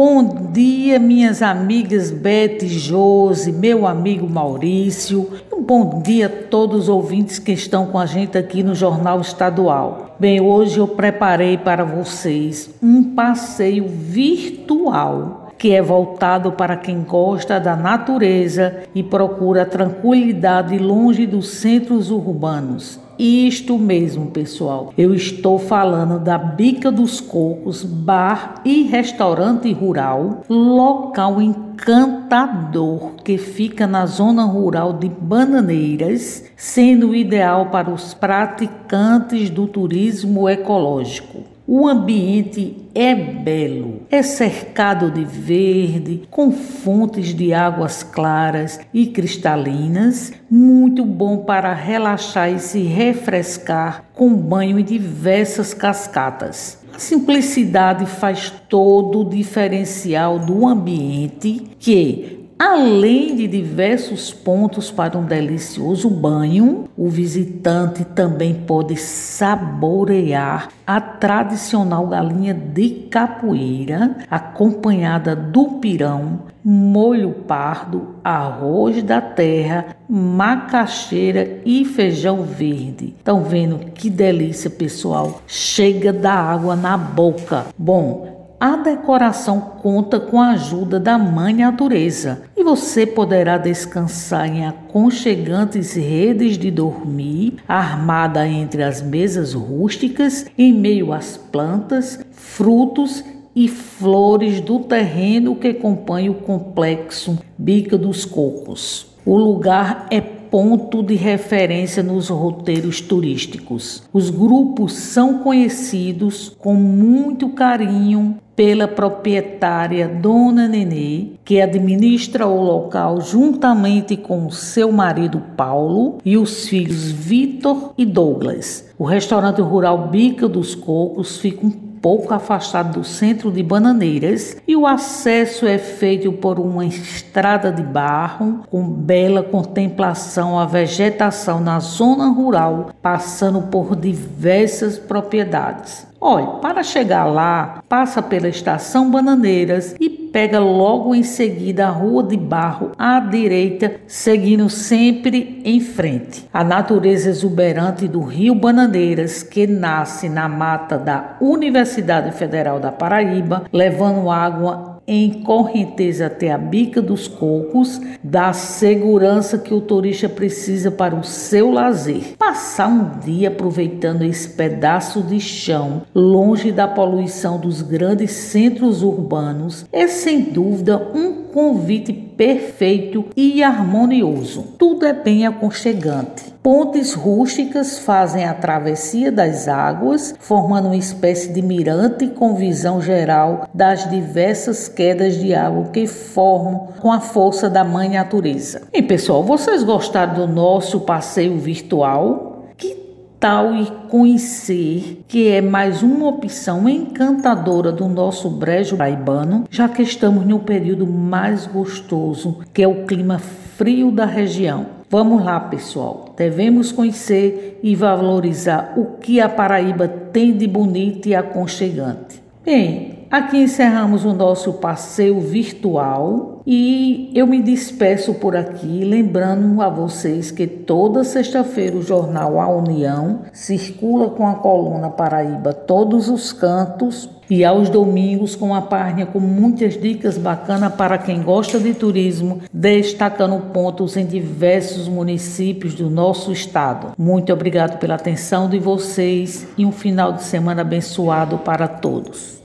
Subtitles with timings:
[0.00, 5.28] Bom dia, minhas amigas Beth e Josi, meu amigo Maurício.
[5.52, 9.20] Um bom dia a todos os ouvintes que estão com a gente aqui no Jornal
[9.20, 10.14] Estadual.
[10.16, 17.58] Bem, hoje eu preparei para vocês um passeio virtual que é voltado para quem gosta
[17.58, 23.00] da natureza e procura tranquilidade longe dos centros urbanos.
[23.18, 24.94] Isto mesmo, pessoal.
[24.96, 33.88] Eu estou falando da Bica dos Cocos, bar e restaurante rural, local encantador que fica
[33.88, 41.57] na zona rural de Bananeiras, sendo ideal para os praticantes do turismo ecológico.
[41.70, 50.32] O ambiente é belo, é cercado de verde, com fontes de águas claras e cristalinas,
[50.50, 56.78] muito bom para relaxar e se refrescar com banho em diversas cascatas.
[56.90, 65.24] A simplicidade faz todo o diferencial do ambiente que Além de diversos pontos para um
[65.24, 76.40] delicioso banho, o visitante também pode saborear a tradicional galinha de capoeira, acompanhada do pirão,
[76.64, 83.14] molho pardo, arroz da terra, macaxeira e feijão verde.
[83.18, 85.42] Estão vendo que delícia, pessoal?
[85.46, 87.66] Chega da água na boca.
[87.78, 94.66] Bom, a decoração conta com a ajuda da Mãe Natureza e você poderá descansar em
[94.66, 103.22] aconchegantes redes de dormir, armada entre as mesas rústicas, em meio às plantas, frutos
[103.54, 109.06] e flores do terreno que compõe o complexo Bica dos Cocos.
[109.24, 114.02] O lugar é ponto de referência nos roteiros turísticos.
[114.12, 123.20] Os grupos são conhecidos com muito carinho pela proprietária Dona Nenê, que administra o local
[123.20, 128.92] juntamente com seu marido Paulo e os filhos Vitor e Douglas.
[128.98, 134.74] O restaurante rural Bica dos Cocos fica um pouco afastado do centro de Bananeiras e
[134.74, 141.78] o acesso é feito por uma estrada de barro com bela contemplação à vegetação na
[141.78, 146.07] zona rural, passando por diversas propriedades.
[146.20, 152.22] Olha, para chegar lá, passa pela estação Bananeiras e pega logo em seguida a Rua
[152.22, 156.48] de Barro à direita, seguindo sempre em frente.
[156.52, 163.64] A natureza exuberante do Rio Bananeiras, que nasce na mata da Universidade Federal da Paraíba,
[163.72, 170.90] levando água em correnteza até a bica dos cocos, dá segurança que o turista precisa
[170.90, 172.36] para o seu lazer.
[172.38, 179.86] Passar um dia aproveitando esse pedaço de chão, longe da poluição dos grandes centros urbanos,
[179.90, 184.62] é sem dúvida um convite perfeito e harmonioso.
[184.78, 186.57] Tudo é bem aconchegante.
[186.70, 193.66] Pontes rústicas fazem a travessia das águas, formando uma espécie de mirante com visão geral
[193.72, 198.82] das diversas quedas de água que formam com a força da mãe natureza.
[198.92, 202.66] E pessoal, vocês gostaram do nosso passeio virtual?
[202.76, 202.94] Que
[203.40, 210.02] tal e conhecer que é mais uma opção encantadora do nosso brejo paraibano, já que
[210.02, 214.97] estamos no período mais gostoso, que é o clima frio da região.
[215.10, 216.34] Vamos lá, pessoal.
[216.36, 222.42] Devemos conhecer e valorizar o que a Paraíba tem de bonito e aconchegante.
[222.62, 229.88] Bem, aqui encerramos o nosso passeio virtual e eu me despeço por aqui, lembrando a
[229.88, 236.52] vocês que toda sexta-feira o jornal A União circula com a coluna Paraíba Todos os
[236.52, 241.94] Cantos e aos domingos com a página com muitas dicas bacanas para quem gosta de
[241.94, 247.12] turismo, destacando pontos em diversos municípios do nosso estado.
[247.18, 252.56] Muito obrigado pela atenção de vocês e um final de semana abençoado para todos.